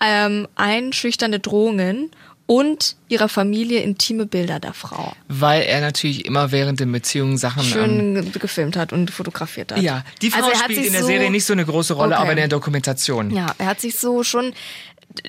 [0.00, 2.10] ähm, einschüchternde Drohungen
[2.50, 5.12] und ihrer Familie intime Bilder der Frau.
[5.28, 7.62] Weil er natürlich immer während der Beziehung Sachen.
[7.62, 9.82] ähm, Schön ge- gefilmt hat und fotografiert hat.
[9.82, 12.14] ja, die Frau Also hat spielt in der so- Serie nicht so eine große Rolle,
[12.14, 12.22] Okay.
[12.22, 13.30] aber in der Dokumentation.
[13.30, 14.54] Ja, er hat sich so schon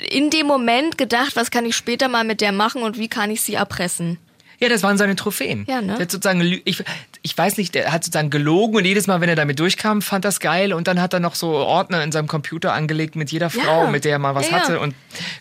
[0.09, 3.31] in dem Moment gedacht, was kann ich später mal mit der machen und wie kann
[3.31, 4.17] ich sie erpressen.
[4.61, 5.65] Ja, das waren seine Trophäen.
[5.67, 5.93] Ja, ne?
[5.93, 6.83] Der hat sozusagen, ich,
[7.21, 10.23] ich weiß nicht, der hat sozusagen gelogen und jedes Mal, wenn er damit durchkam, fand
[10.25, 13.49] das geil und dann hat er noch so Ordner in seinem Computer angelegt mit jeder
[13.49, 13.89] Frau, Ja.
[13.89, 14.57] mit der er mal was ja.
[14.59, 14.95] hatte und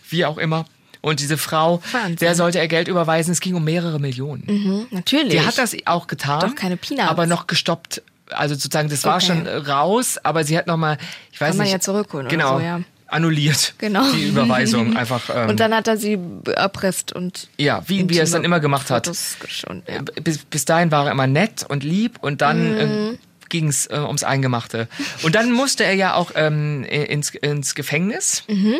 [0.09, 0.65] wie auch immer.
[1.01, 2.17] Und diese Frau, Wahnsinn.
[2.17, 3.31] der sollte er Geld überweisen.
[3.31, 4.43] Es ging um mehrere Millionen.
[4.47, 5.29] Mhm, natürlich.
[5.31, 6.41] Die hat das auch getan.
[6.41, 7.09] Doch keine Peanuts.
[7.09, 8.01] Aber noch gestoppt.
[8.31, 9.25] Also sozusagen, das war Okay.
[9.27, 10.97] schon raus, aber sie hat noch mal,
[11.31, 11.73] ich weiß Kann man nicht.
[11.73, 12.57] ja zurückholen oder Genau.
[12.59, 12.81] so, ja.
[13.07, 13.73] Annulliert.
[13.79, 14.03] Genau.
[14.11, 15.29] Die Überweisung einfach.
[15.35, 16.19] Ähm, und dann hat er sie
[16.53, 19.05] erpresst und ja, wie, wie er es dann immer gemacht hat.
[19.39, 20.01] Geschoben, ja.
[20.21, 23.13] bis, bis dahin war er immer nett und lieb und dann Mhm.
[23.13, 23.17] äh,
[23.49, 24.87] ging es äh, ums Eingemachte.
[25.23, 28.43] Und dann musste er ja auch ähm, ins, ins Gefängnis.
[28.47, 28.75] Mhm.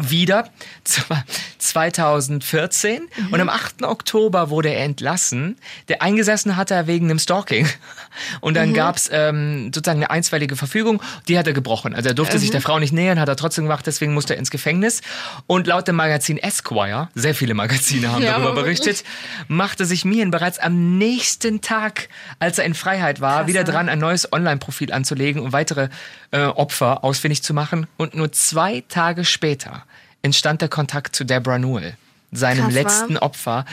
[0.00, 0.48] Wieder
[0.86, 1.22] Zwa-
[1.58, 3.32] 2014 Mhm.
[3.32, 3.82] und am 8.
[3.84, 5.56] Oktober wurde er entlassen.
[5.88, 7.68] Der eingesessen hat er wegen einem Stalking.
[8.40, 8.74] Und dann Mhm.
[8.74, 11.94] gab's ähm, sozusagen eine einstweilige Verfügung, die hat er gebrochen.
[11.94, 12.40] Also er durfte Mhm.
[12.40, 15.00] sich der Frau nicht nähern, hat er trotzdem gemacht, deswegen musste er ins Gefängnis.
[15.46, 19.04] Und laut dem Magazin Esquire, sehr viele Magazine haben Ja, darüber berichtet,
[19.48, 23.88] machte sich Mian bereits am nächsten Tag, als er in Freiheit war, Krass, wieder dran,
[23.88, 25.88] ein neues Online-Profil anzulegen und weitere
[26.32, 27.86] äh, Opfer ausfindig zu machen.
[27.98, 29.81] Und nur zwei Tage später
[30.22, 31.96] entstand der Kontakt zu Deborah Newell,
[32.30, 33.64] seinem Krass, letzten Opfer.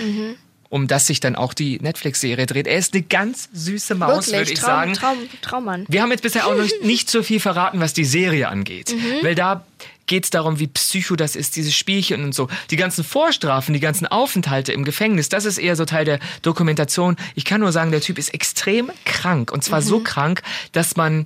[0.72, 2.68] Um das sich dann auch die Netflix-Serie dreht.
[2.68, 4.94] Er ist eine ganz süße Maus, Wirklich, würde ich Traum, sagen.
[4.94, 5.86] Traum, Traummann.
[5.90, 8.94] Wir haben jetzt bisher auch noch nicht, so viel verraten, was die Serie angeht.
[8.94, 9.26] Mhm.
[9.26, 9.66] Weil da
[10.06, 12.50] geht es darum, wie psycho das ist, diese Spielchen und so.
[12.70, 17.16] Die ganzen Vorstrafen, die ganzen Aufenthalte im Gefängnis, das ist eher so Teil der Dokumentation.
[17.34, 19.52] Ich kann nur sagen, der Typ ist extrem krank.
[19.52, 19.86] Und zwar Mhm.
[19.86, 21.26] so krank, dass man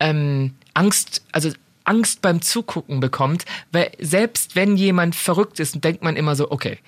[0.00, 1.50] ähm, Angst, also
[1.84, 6.78] Angst beim Zugucken bekommt, weil selbst wenn jemand verrückt ist, denkt man immer so, okay,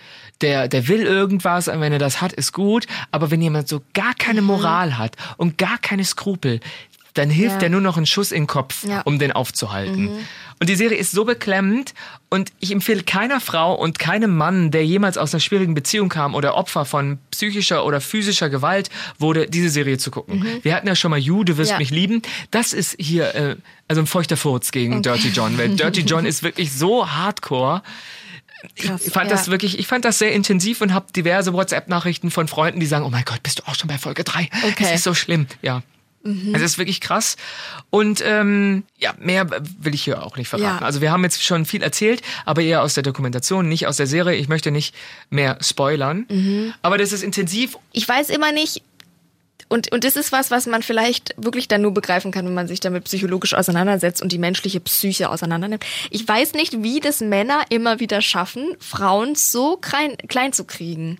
[0.40, 3.82] der, der will irgendwas und wenn er das hat, ist gut, aber wenn jemand so
[3.94, 4.46] gar keine Mhm.
[4.48, 6.60] Moral hat und gar keine Skrupel,
[7.14, 7.58] dann hilft Ja.
[7.60, 9.00] der nur noch ein Schuss in den Kopf, Ja.
[9.02, 10.04] um den aufzuhalten.
[10.16, 10.18] Mhm.
[10.58, 11.92] Und die Serie ist so beklemmend
[12.30, 16.34] und ich empfehle keiner Frau und keinem Mann, der jemals aus einer schwierigen Beziehung kam
[16.34, 18.88] oder Opfer von psychischer oder physischer Gewalt
[19.18, 20.46] wurde, diese Serie zu gucken.
[20.62, 21.74] Wir hatten ja schon mal You, du wirst Mhm.
[21.74, 21.78] Ja.
[21.78, 22.22] mich lieben.
[22.50, 23.56] Das ist hier äh,
[23.88, 27.82] also ein feuchter Furz gegen Dirty John, weil Dirty John ist wirklich so hardcore.
[28.76, 29.36] Krass, Ich fand ja.
[29.36, 33.04] das wirklich, ich fand das sehr intensiv und habe diverse WhatsApp-Nachrichten von Freunden, die sagen,
[33.04, 34.48] oh mein Gott, bist du auch schon bei Folge 3?
[34.70, 34.74] Okay.
[34.80, 35.82] Das ist so schlimm, ja.
[36.26, 36.54] Mhm.
[36.54, 37.36] Es ist wirklich krass.
[37.90, 40.80] Und ähm, ja, mehr will ich hier auch nicht verraten.
[40.80, 40.86] Ja.
[40.86, 44.06] Also wir haben jetzt schon viel erzählt, aber eher aus der Dokumentation, nicht aus der
[44.06, 44.36] Serie.
[44.36, 44.94] Ich möchte nicht
[45.30, 46.26] mehr spoilern.
[46.28, 46.74] Mhm.
[46.82, 47.78] Aber das ist intensiv.
[47.92, 48.82] ich weiß immer nicht,
[49.68, 52.68] und, und das ist was, was man vielleicht wirklich dann nur begreifen kann, wenn man
[52.68, 55.84] sich damit psychologisch auseinandersetzt und die menschliche Psyche auseinandernimmt.
[56.10, 61.18] Ich weiß nicht, wie das Männer immer wieder schaffen, Frauen so klein, klein zu kriegen.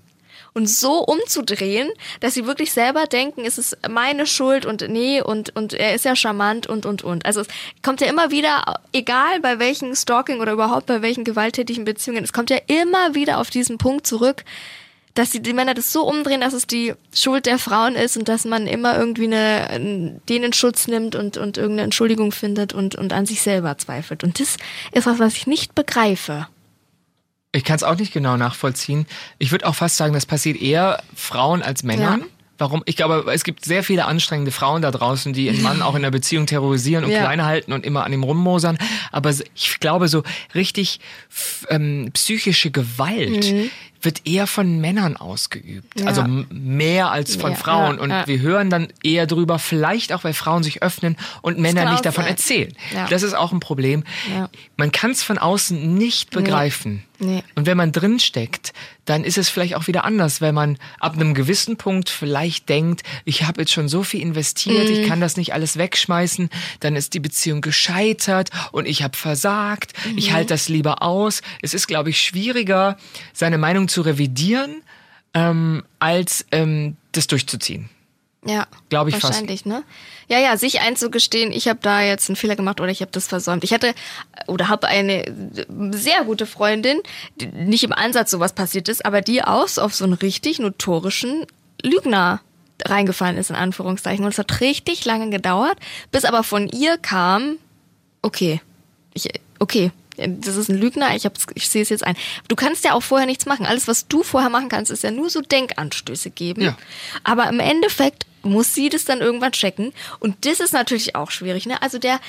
[0.56, 1.90] Und so umzudrehen,
[2.20, 6.06] dass sie wirklich selber denken, es ist meine Schuld und nee, und, und er ist
[6.06, 7.26] ja charmant und, und, und.
[7.26, 7.48] Also es
[7.82, 12.32] kommt ja immer wieder, egal bei welchen Stalking oder überhaupt bei welchen gewalttätigen Beziehungen, es
[12.32, 14.44] kommt ja immer wieder auf diesen Punkt zurück,
[15.12, 18.26] dass die, die Männer das so umdrehen, dass es die Schuld der Frauen ist und
[18.26, 23.12] dass man immer irgendwie eine, denen Schutz nimmt und, und irgendeine Entschuldigung findet und, und
[23.12, 24.24] an sich selber zweifelt.
[24.24, 24.56] Und das
[24.92, 26.46] ist was, was ich nicht begreife.
[27.56, 29.06] Ich kann es auch nicht genau nachvollziehen.
[29.38, 32.20] Ich würde auch fast sagen, das passiert eher Frauen als Männern.
[32.20, 32.26] Ja.
[32.58, 32.82] Warum?
[32.86, 36.02] Ich glaube, es gibt sehr viele anstrengende Frauen da draußen, die ihren Mann auch in
[36.02, 37.20] der Beziehung terrorisieren und Ja.
[37.20, 38.78] klein halten und immer an ihm rummosern.
[39.12, 40.22] Aber ich glaube, so
[40.54, 41.00] richtig
[41.68, 43.54] ähm, psychische Gewalt,
[44.06, 46.00] wird eher von Männern ausgeübt.
[46.00, 46.06] Ja.
[46.06, 47.96] Also mehr als von Mehr, Frauen.
[47.96, 48.26] ja, und ja.
[48.26, 52.24] wir hören dann eher drüber, vielleicht auch, weil Frauen sich öffnen und Männer nicht davon
[52.24, 52.32] sein.
[52.32, 52.72] erzählen.
[52.94, 53.06] Ja.
[53.08, 54.04] Das ist auch ein Problem.
[54.34, 54.48] Ja.
[54.78, 57.02] Man kann es von außen nicht begreifen.
[57.18, 57.42] Nee.
[57.54, 58.74] Und wenn man drin steckt,
[59.06, 63.04] dann ist es vielleicht auch wieder anders, weil man ab einem gewissen Punkt vielleicht denkt,
[63.24, 64.92] ich habe jetzt schon so viel investiert, Mhm.
[65.00, 69.94] ich kann das nicht alles wegschmeißen, dann ist die Beziehung gescheitert und ich habe versagt,
[70.04, 70.18] Mhm.
[70.18, 71.40] ich halte das lieber aus.
[71.62, 72.98] Es ist, glaube ich, schwieriger,
[73.32, 74.82] seine Meinung zu revidieren,
[75.34, 77.90] ähm, als ähm, das durchzuziehen.
[78.46, 79.24] Ja, Glaub ich fast.
[79.24, 79.82] wahrscheinlich, ne?
[80.28, 83.26] Ja, ja, sich einzugestehen, ich habe da jetzt einen Fehler gemacht oder ich habe das
[83.26, 83.64] versäumt.
[83.64, 83.94] Ich hatte
[84.46, 85.24] oder habe eine
[85.92, 87.00] sehr gute Freundin,
[87.36, 91.46] die nicht im Ansatz sowas passiert ist, aber die aus auf so einen richtig notorischen
[91.82, 92.40] Lügner
[92.84, 95.78] reingefallen ist in Anführungszeichen und es hat richtig lange gedauert,
[96.12, 97.56] bis aber von ihr kam,
[98.22, 98.60] okay,
[99.14, 99.28] ich,
[99.58, 102.16] okay, das ist ein Lügner, ich, ich sehe es jetzt ein.
[102.48, 103.66] Du kannst ja auch vorher nichts machen.
[103.66, 106.62] Alles, was du vorher machen kannst, ist ja nur so Denkanstöße geben.
[106.62, 106.78] Ja.
[107.24, 109.92] Aber im Endeffekt muss sie das dann irgendwann checken.
[110.20, 111.66] Und das ist natürlich auch schwierig.
[111.66, 111.80] Ne?
[111.82, 112.20] Also der,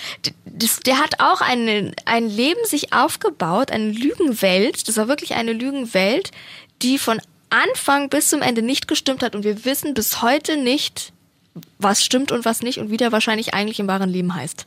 [0.46, 4.88] das, der hat auch eine, ein Leben sich aufgebaut, eine Lügenwelt.
[4.88, 6.32] Das war wirklich eine Lügenwelt,
[6.82, 9.36] die von Anfang bis zum Ende nicht gestimmt hat.
[9.36, 11.14] Und wir wissen bis heute nicht,
[11.80, 14.66] was stimmt und was nicht und wie der wahrscheinlich eigentlich im wahren Leben heißt.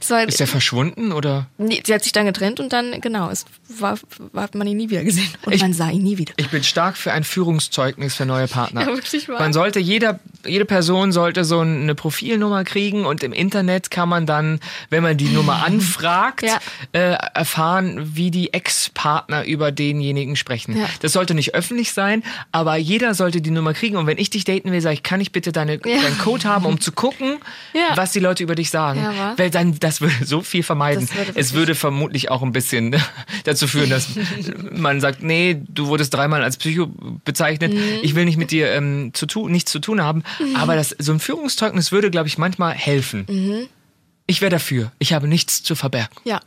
[0.00, 1.46] Das war, Ist er verschwunden oder?
[1.58, 3.98] Nee, sie hat sich dann getrennt und dann, genau, es war,
[4.32, 5.28] war, hat man ihn nie wieder gesehen.
[5.44, 6.32] Und man sah ihn nie wieder.
[6.36, 8.80] Ich bin stark für ein Führungszeugnis für neue Partner.
[8.86, 9.40] Ja, wirklich wahr.
[9.40, 14.24] Man sollte, jeder, jede Person sollte so eine Profilnummer kriegen und im Internet kann man
[14.26, 16.58] dann, wenn man die Nummer anfragt, Ja.
[16.92, 20.76] äh, erfahren, wie die Ex-Partner über denjenigen sprechen.
[20.78, 20.86] Ja.
[21.00, 24.44] Das sollte nicht öffentlich sein, aber jeder sollte die Nummer kriegen und wenn ich dich
[24.44, 27.38] daten will, sage ich, kann ich bitte deine, deinen Code haben, um zu gucken,
[27.96, 29.02] was die Leute über dich sagen.
[29.02, 29.34] Ja.
[29.48, 31.08] Weil dann, das würde so viel vermeiden.
[31.14, 32.94] Würde es würde vermutlich auch ein bisschen
[33.44, 34.08] dazu führen, dass
[34.72, 36.88] man sagt, nee, du wurdest dreimal als Psycho
[37.24, 37.80] bezeichnet, Mhm.
[38.02, 40.22] ich will nicht mit dir ähm, zu tun, nichts zu tun haben.
[40.54, 43.26] Aber das, so ein Führungszeugnis würde, glaube ich, manchmal helfen.
[43.28, 43.66] Mhm.
[44.26, 44.92] Ich wäre dafür.
[44.98, 46.14] Ich habe nichts zu verbergen.
[46.24, 46.40] Ja.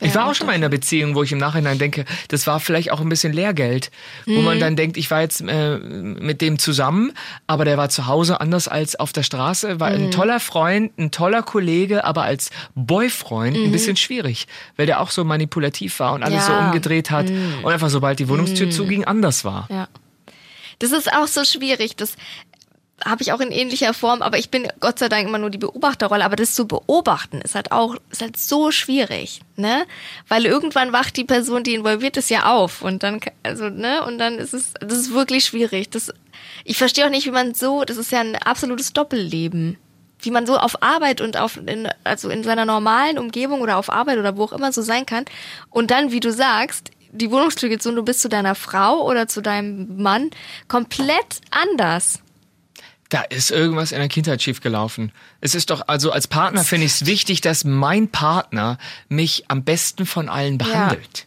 [0.00, 2.58] Ich war auch schon mal in einer Beziehung, wo ich im Nachhinein denke, das war
[2.60, 3.90] vielleicht auch ein bisschen Lehrgeld,
[4.26, 4.44] wo Mhm.
[4.44, 7.12] man dann denkt, ich war jetzt äh, mit dem zusammen,
[7.46, 9.96] aber der war zu Hause anders als auf der Straße, war Mhm.
[10.06, 15.10] ein toller Freund, ein toller Kollege, aber als Boyfriend ein bisschen schwierig, weil der auch
[15.10, 16.56] so manipulativ war und alles so Mhm.
[16.58, 16.62] Ja.
[16.62, 16.66] Mhm.
[16.68, 19.68] umgedreht hat und einfach sobald die Wohnungstür zuging, anders war.
[19.70, 19.88] Ja.
[20.78, 21.96] Das ist auch so schwierig.
[21.96, 22.16] Das
[23.04, 25.58] habe ich auch in ähnlicher Form, aber ich bin Gott sei Dank immer nur die
[25.58, 26.24] Beobachterrolle.
[26.24, 29.84] Aber das zu beobachten ist halt auch ist halt so schwierig, ne?
[30.28, 34.18] Weil irgendwann wacht die Person, die involviert ist, ja auf und dann also ne und
[34.18, 35.90] dann ist es das ist wirklich schwierig.
[35.90, 36.12] Das
[36.64, 37.84] ich verstehe auch nicht, wie man so.
[37.84, 39.76] Das ist ja ein absolutes Doppelleben.
[40.22, 43.90] Wie man so auf Arbeit und auf in, also in seiner normalen Umgebung oder auf
[43.90, 45.24] Arbeit oder wo auch immer so sein kann
[45.70, 49.06] und dann, wie du sagst, die Wohnungstür geht so und du bist zu deiner Frau
[49.06, 50.30] oder zu deinem Mann
[50.68, 52.20] komplett anders.
[53.10, 55.12] Da ist irgendwas in der Kindheit schiefgelaufen.
[55.40, 59.64] Es ist doch, also als Partner finde ich es wichtig, dass mein Partner mich am
[59.64, 61.26] besten von allen behandelt.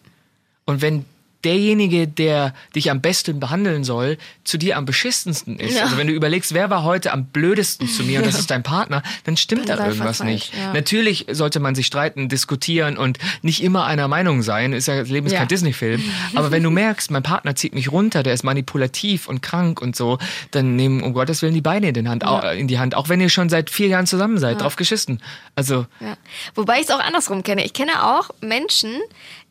[0.65, 1.05] Und wenn
[1.45, 5.75] derjenige, der dich am besten behandeln soll, zu dir am beschissensten ist.
[5.75, 5.83] Ja.
[5.83, 8.63] Also wenn du überlegst, wer war heute am blödesten zu mir und das ist dein
[8.63, 10.53] Partner, dann stimmt Dann da irgendwas was falsch, nicht.
[10.57, 10.73] ja.
[10.73, 14.73] Natürlich sollte man sich streiten, diskutieren und nicht immer einer Meinung sein.
[14.73, 15.39] Ist ja, das Leben ist Ja.
[15.39, 16.01] kein Disney-Film.
[16.35, 19.95] Aber wenn du merkst, mein Partner zieht mich runter, der ist manipulativ und krank und
[19.95, 20.17] so,
[20.51, 22.95] dann nehmen um Gottes Willen die Beine in, den Hand, au- in die Hand.
[22.95, 25.21] Auch wenn ihr schon seit vier Jahren zusammen seid, drauf geschissen.
[25.55, 26.17] Also, Ja.
[26.55, 27.63] Wobei ich es auch andersrum kenne.
[27.65, 28.91] Ich kenne auch Menschen,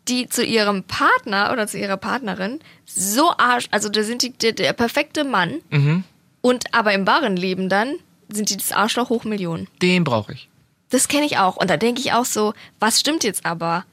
[0.09, 4.53] die zu ihrem Partner oder zu ihrer Partnerin so arsch, also da sind die der,
[4.53, 5.61] der perfekte Mann
[6.41, 7.95] und aber im wahren Leben dann
[8.29, 9.69] sind die das Arschloch hoch Millionen.
[9.81, 10.49] den brauche ich.
[10.91, 13.85] Das kenne ich auch und da denke ich auch so, was stimmt jetzt aber?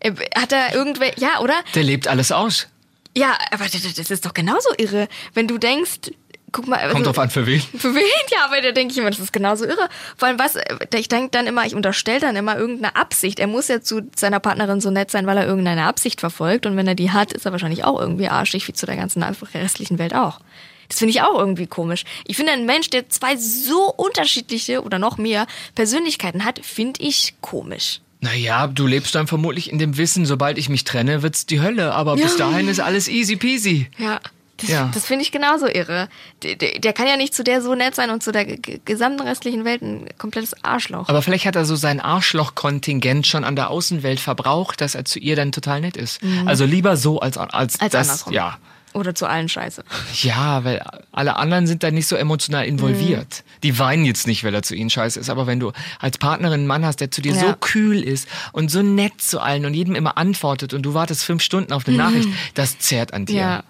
[0.00, 1.54] Äh, Hat er irgendwelche, ja, oder?
[1.74, 2.68] Der lebt alles aus.
[3.16, 6.10] Ja, aber das ist doch genauso irre, wenn du denkst,
[6.52, 7.60] guck mal, also, Kommt drauf an, für wen.
[7.78, 8.02] für wen?
[8.30, 9.88] Ja, aber da denke ich immer, das ist genauso irre.
[10.16, 10.56] Vor allem was,
[10.94, 13.40] ich denke dann immer, ich unterstelle dann immer irgendeine Absicht.
[13.40, 16.66] Er muss ja zu seiner Partnerin so nett sein, weil er irgendeine Absicht verfolgt.
[16.66, 19.22] Und wenn er die hat, ist er wahrscheinlich auch irgendwie arschig, wie zu der ganzen
[19.22, 20.40] einfach restlichen Welt auch.
[20.88, 22.04] Das finde ich auch irgendwie komisch.
[22.26, 27.34] Ich finde, ein Mensch, der zwei so unterschiedliche oder noch mehr Persönlichkeiten hat, finde ich
[27.40, 28.00] komisch.
[28.20, 31.92] Naja, du lebst dann vermutlich in dem Wissen, sobald ich mich trenne, wird's die Hölle.
[31.92, 32.46] Aber bis Ja.
[32.50, 33.88] dahin ist alles easy peasy.
[33.98, 34.20] Ja.
[34.58, 34.90] Das, Ja.
[34.92, 36.08] das finde ich genauso irre.
[36.42, 39.64] Der, der, kann ja nicht zu der so nett sein und zu der gesamten restlichen
[39.64, 41.08] Welt ein komplettes Arschloch.
[41.08, 45.18] Aber vielleicht hat er so sein Arschloch-Kontingent schon an der Außenwelt verbraucht, dass er zu
[45.18, 46.20] ihr dann total nett ist.
[46.46, 47.82] Also lieber so als, als, Mhm.
[47.84, 48.08] Als das.
[48.08, 48.32] andersrum.
[48.32, 48.58] Ja.
[48.94, 49.82] Oder zu allen Scheiße.
[50.20, 53.42] Ja, weil alle anderen sind da nicht so emotional involviert.
[53.42, 53.60] Mhm.
[53.62, 55.30] Die weinen jetzt nicht, weil er zu ihnen scheiße ist.
[55.30, 57.56] Aber wenn du als Partnerin einen Mann hast, der zu dir so Ja.
[57.58, 61.42] kühl ist und so nett zu allen und jedem immer antwortet und du wartest fünf
[61.42, 63.32] Stunden auf eine Nachricht, das zehrt an dir.
[63.32, 63.38] Mhm.
[63.40, 63.64] Ja.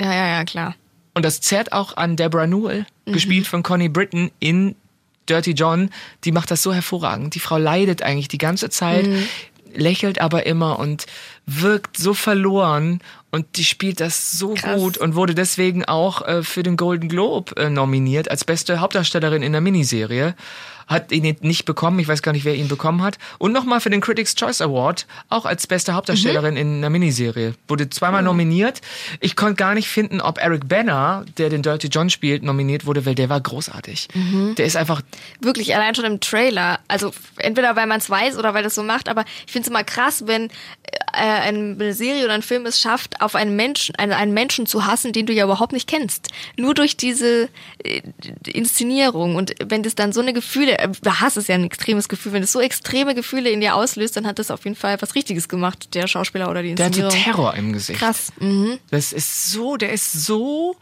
[0.00, 0.74] Ja, ja, ja, klar.
[1.14, 4.76] Und das zerrt auch an Deborah Newell, gespielt von Connie Britton in
[5.28, 5.90] Dirty John.
[6.24, 7.34] Die macht das so hervorragend.
[7.34, 9.08] Die Frau leidet eigentlich die ganze Zeit,
[9.74, 11.06] lächelt aber immer und
[11.46, 13.00] wirkt so verloren.
[13.30, 14.80] Und die spielt das so Krass.
[14.80, 19.42] gut und wurde deswegen auch äh, für den Golden Globe äh, nominiert als beste Hauptdarstellerin
[19.42, 20.34] in der Miniserie.
[20.88, 23.18] Hat ihn nicht bekommen, ich weiß gar nicht, wer ihn bekommen hat.
[23.38, 27.54] Und nochmal für den Critics' Choice Award, auch als beste Hauptdarstellerin in einer Miniserie.
[27.68, 28.80] Wurde zweimal nominiert.
[29.20, 33.06] Ich konnte gar nicht finden, ob Eric Banner, der den Dirty John spielt, nominiert wurde,
[33.06, 34.08] weil der war großartig.
[34.56, 35.02] Der ist einfach
[35.40, 36.80] Wirklich, allein schon im Trailer.
[36.88, 39.70] Also entweder weil man es weiß oder weil das so macht, aber ich finde es
[39.70, 40.50] immer krass, wenn
[41.12, 44.86] äh, eine Serie oder ein Film es schafft, auf einen Menschen, einen, einen Menschen zu
[44.86, 46.28] hassen, den du ja überhaupt nicht kennst.
[46.56, 47.48] Nur durch diese
[47.84, 48.02] äh,
[48.46, 49.36] Inszenierung.
[49.36, 52.52] Und wenn das dann so eine Gefühle, Hass ist ja ein extremes Gefühl, wenn es
[52.52, 55.94] so extreme Gefühle in dir auslöst, dann hat das auf jeden Fall was Richtiges gemacht,
[55.94, 57.24] der Schauspieler oder die Der hatte Inszenierung.
[57.24, 57.98] Terror im Gesicht.
[57.98, 58.32] Krass.
[58.38, 58.78] Mhm.
[58.90, 60.76] Das ist so, der ist so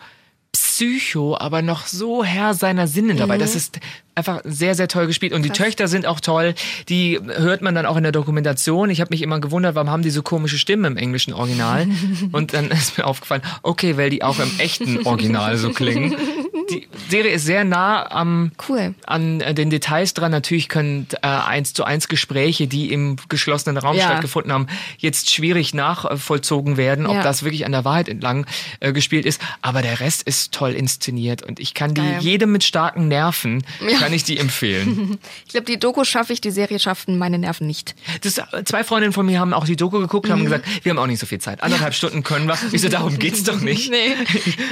[0.52, 3.36] psycho, aber noch so Herr seiner Sinne dabei.
[3.36, 3.78] Das ist
[4.14, 5.32] einfach sehr, sehr toll gespielt.
[5.34, 6.54] Und die Töchter sind auch toll.
[6.88, 8.88] Die hört man dann auch in der Dokumentation.
[8.88, 11.86] Ich habe mich immer gewundert, warum haben die so komische Stimmen im englischen Original?
[12.32, 16.16] Und dann ist mir aufgefallen, okay, weil die auch im echten Original so klingen.
[16.70, 18.94] Die Serie ist sehr nah am, Cool.
[19.06, 20.32] an äh, den Details dran.
[20.32, 24.04] Natürlich können äh, eins zu eins Gespräche, die im geschlossenen Raum Ja.
[24.06, 24.66] stattgefunden haben,
[24.98, 27.22] jetzt schwierig nachvollzogen werden, ob Ja.
[27.22, 28.46] das wirklich an der Wahrheit entlang
[28.80, 29.40] äh, gespielt ist.
[29.62, 32.18] Aber der Rest ist toll inszeniert und ich kann die Geil.
[32.20, 33.64] jedem mit starken Nerven
[34.00, 35.18] kann ich die empfehlen.
[35.46, 37.94] Ich glaube, die Doku schaffe ich, die Serie schaffen meine Nerven nicht.
[38.22, 40.32] Das, zwei Freundinnen von mir haben auch die Doku geguckt, Mhm.
[40.32, 41.62] haben gesagt, wir haben auch nicht so viel Zeit.
[41.62, 42.58] Anderthalb Stunden können wir.
[42.72, 43.90] Ich so, darum geht's doch nicht.
[43.90, 44.14] Nee.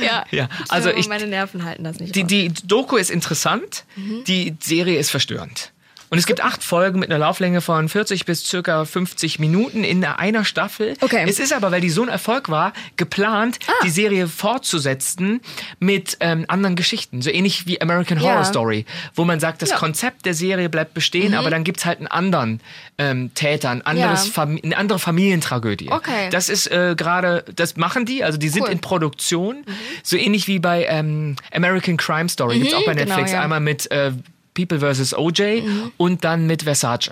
[0.05, 0.25] Ja.
[0.31, 2.15] Ja, also ich- meine Nerven halten das nicht.
[2.17, 4.25] Die, die Doku ist interessant, Mhm.
[4.25, 5.73] die Serie ist verstörend.
[6.15, 10.05] Und es gibt acht Folgen mit einer Lauflänge von 40 bis circa 50 Minuten in
[10.05, 10.95] einer Staffel.
[11.01, 11.25] Okay.
[11.29, 13.73] Es ist aber, weil die so ein Erfolg war, geplant, Ah.
[13.85, 15.41] die Serie fortzusetzen
[15.81, 17.21] mit ähm, anderen Geschichten.
[17.21, 18.25] So ähnlich wie American Ja.
[18.31, 19.77] Horror Story, wo man sagt, das Ja.
[19.77, 19.81] Mhm.
[19.81, 22.61] Konzept der Serie bleibt bestehen, aber dann gibt's halt einen anderen
[22.97, 24.33] ähm, Täter, ein anderes Ja.
[24.35, 25.91] Fam eine andere Familientragödie.
[25.91, 26.29] Okay.
[26.31, 28.71] Das ist äh, gerade, das machen die, also die sind Cool.
[28.71, 29.65] in Produktion,
[30.05, 33.41] so ähnlich wie bei ähm, American Crime Story, gibt's auch bei genau, Netflix, ja.
[33.43, 34.13] einmal mit äh,
[34.55, 35.15] People vs.
[35.15, 35.63] OJ
[35.97, 37.11] und dann mit Versace.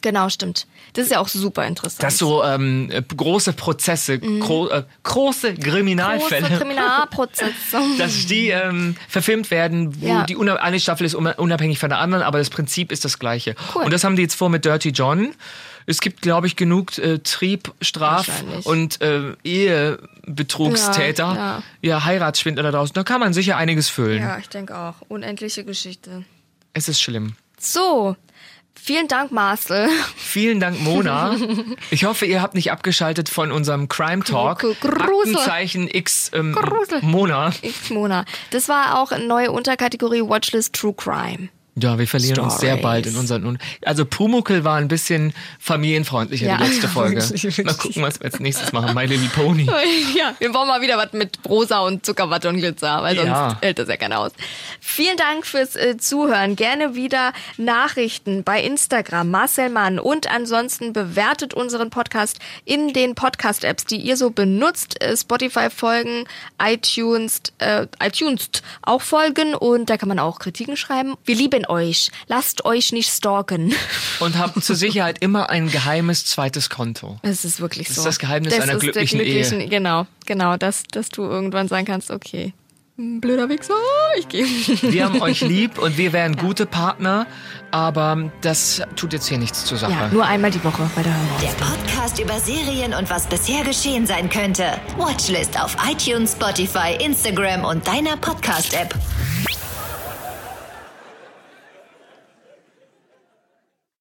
[0.00, 0.68] Genau, stimmt.
[0.92, 2.04] Das ist ja auch super interessant.
[2.04, 6.46] Das so ähm, äh, große Prozesse, gro äh, große Kriminalfälle.
[6.46, 7.80] Große Kriminalprozesse.
[7.98, 10.22] dass die ähm, verfilmt werden, wo Ja.
[10.24, 13.56] die eine Staffel ist un- unabhängig von der anderen, aber das Prinzip ist das gleiche.
[13.74, 13.84] Cool.
[13.86, 15.34] Und das haben die jetzt vor mit Dirty John.
[15.86, 18.28] Es gibt, glaube ich, genug äh, Trieb, Straf
[18.64, 22.94] und äh, Ehebetrugstäter, Ja, ja, Heiratsschwindler da draußen.
[22.94, 24.22] Da kann man sicher einiges füllen.
[24.22, 24.94] ja, ich denke auch.
[25.08, 26.24] Unendliche Geschichte.
[26.78, 27.34] Es ist schlimm.
[27.58, 28.14] So.
[28.72, 29.88] Vielen Dank, Marcel.
[30.16, 31.34] Vielen Dank, Mona.
[31.90, 34.64] Ich hoffe, ihr habt nicht abgeschaltet von unserem Crime Talk.
[34.64, 36.56] Aktenzeichen X ähm.
[37.00, 37.52] Mona.
[37.62, 38.24] Ich, Mona.
[38.50, 41.48] Das war auch eine neue Unterkategorie Watchlist True Crime.
[41.80, 42.82] Ja, wir verlieren uns sehr Stories.
[42.82, 43.44] bald in unseren.
[43.46, 46.56] Un also Pumuckel war ein bisschen familienfreundlicher Ja.
[46.56, 47.16] die letzte Folge.
[47.28, 47.66] Wirklich, wirklich.
[47.66, 48.94] Mal gucken, was wir als nächstes machen.
[48.94, 49.66] My Little Pony.
[50.16, 53.58] Ja, wir brauchen mal wieder was mit Rosa und Zuckerwatte und Glitzer, weil sonst Ja.
[53.60, 54.32] hält das ja keiner aus.
[54.80, 56.56] Vielen Dank fürs äh, Zuhören.
[56.56, 59.98] Gerne wieder Nachrichten bei Instagram, Marcel Mann.
[59.98, 65.00] Und ansonsten bewertet unseren Podcast in den Podcast-Apps, die ihr so benutzt.
[65.02, 66.24] Äh, Spotify folgen,
[66.62, 68.48] iTunes, äh, iTunes
[68.82, 71.14] auch folgen und da kann man auch Kritiken schreiben.
[71.24, 72.10] Wir lieben euch.
[72.26, 73.74] Lasst euch nicht stalken.
[74.20, 77.18] Und habt zur Sicherheit immer ein geheimes zweites Konto.
[77.22, 78.02] Es ist wirklich Das so.
[78.02, 79.68] ist das Geheimnis einer ist der glücklichen Ehe.
[79.68, 82.52] Genau, genau, dass, dass du irgendwann sagen kannst, okay,
[82.96, 83.74] blöder Wichser,
[84.18, 84.44] ich gehe.
[84.82, 87.26] Wir haben euch lieb und wir wären gute Partner,
[87.70, 89.92] aber das tut jetzt hier nichts zur Sache.
[89.92, 91.40] Ja, nur einmal die Woche bei der Hörhaus.
[91.40, 94.80] Der Podcast über Serien und was bisher geschehen sein könnte.
[94.96, 98.92] Watchlist auf iTunes, Spotify, Instagram und deiner Podcast-App.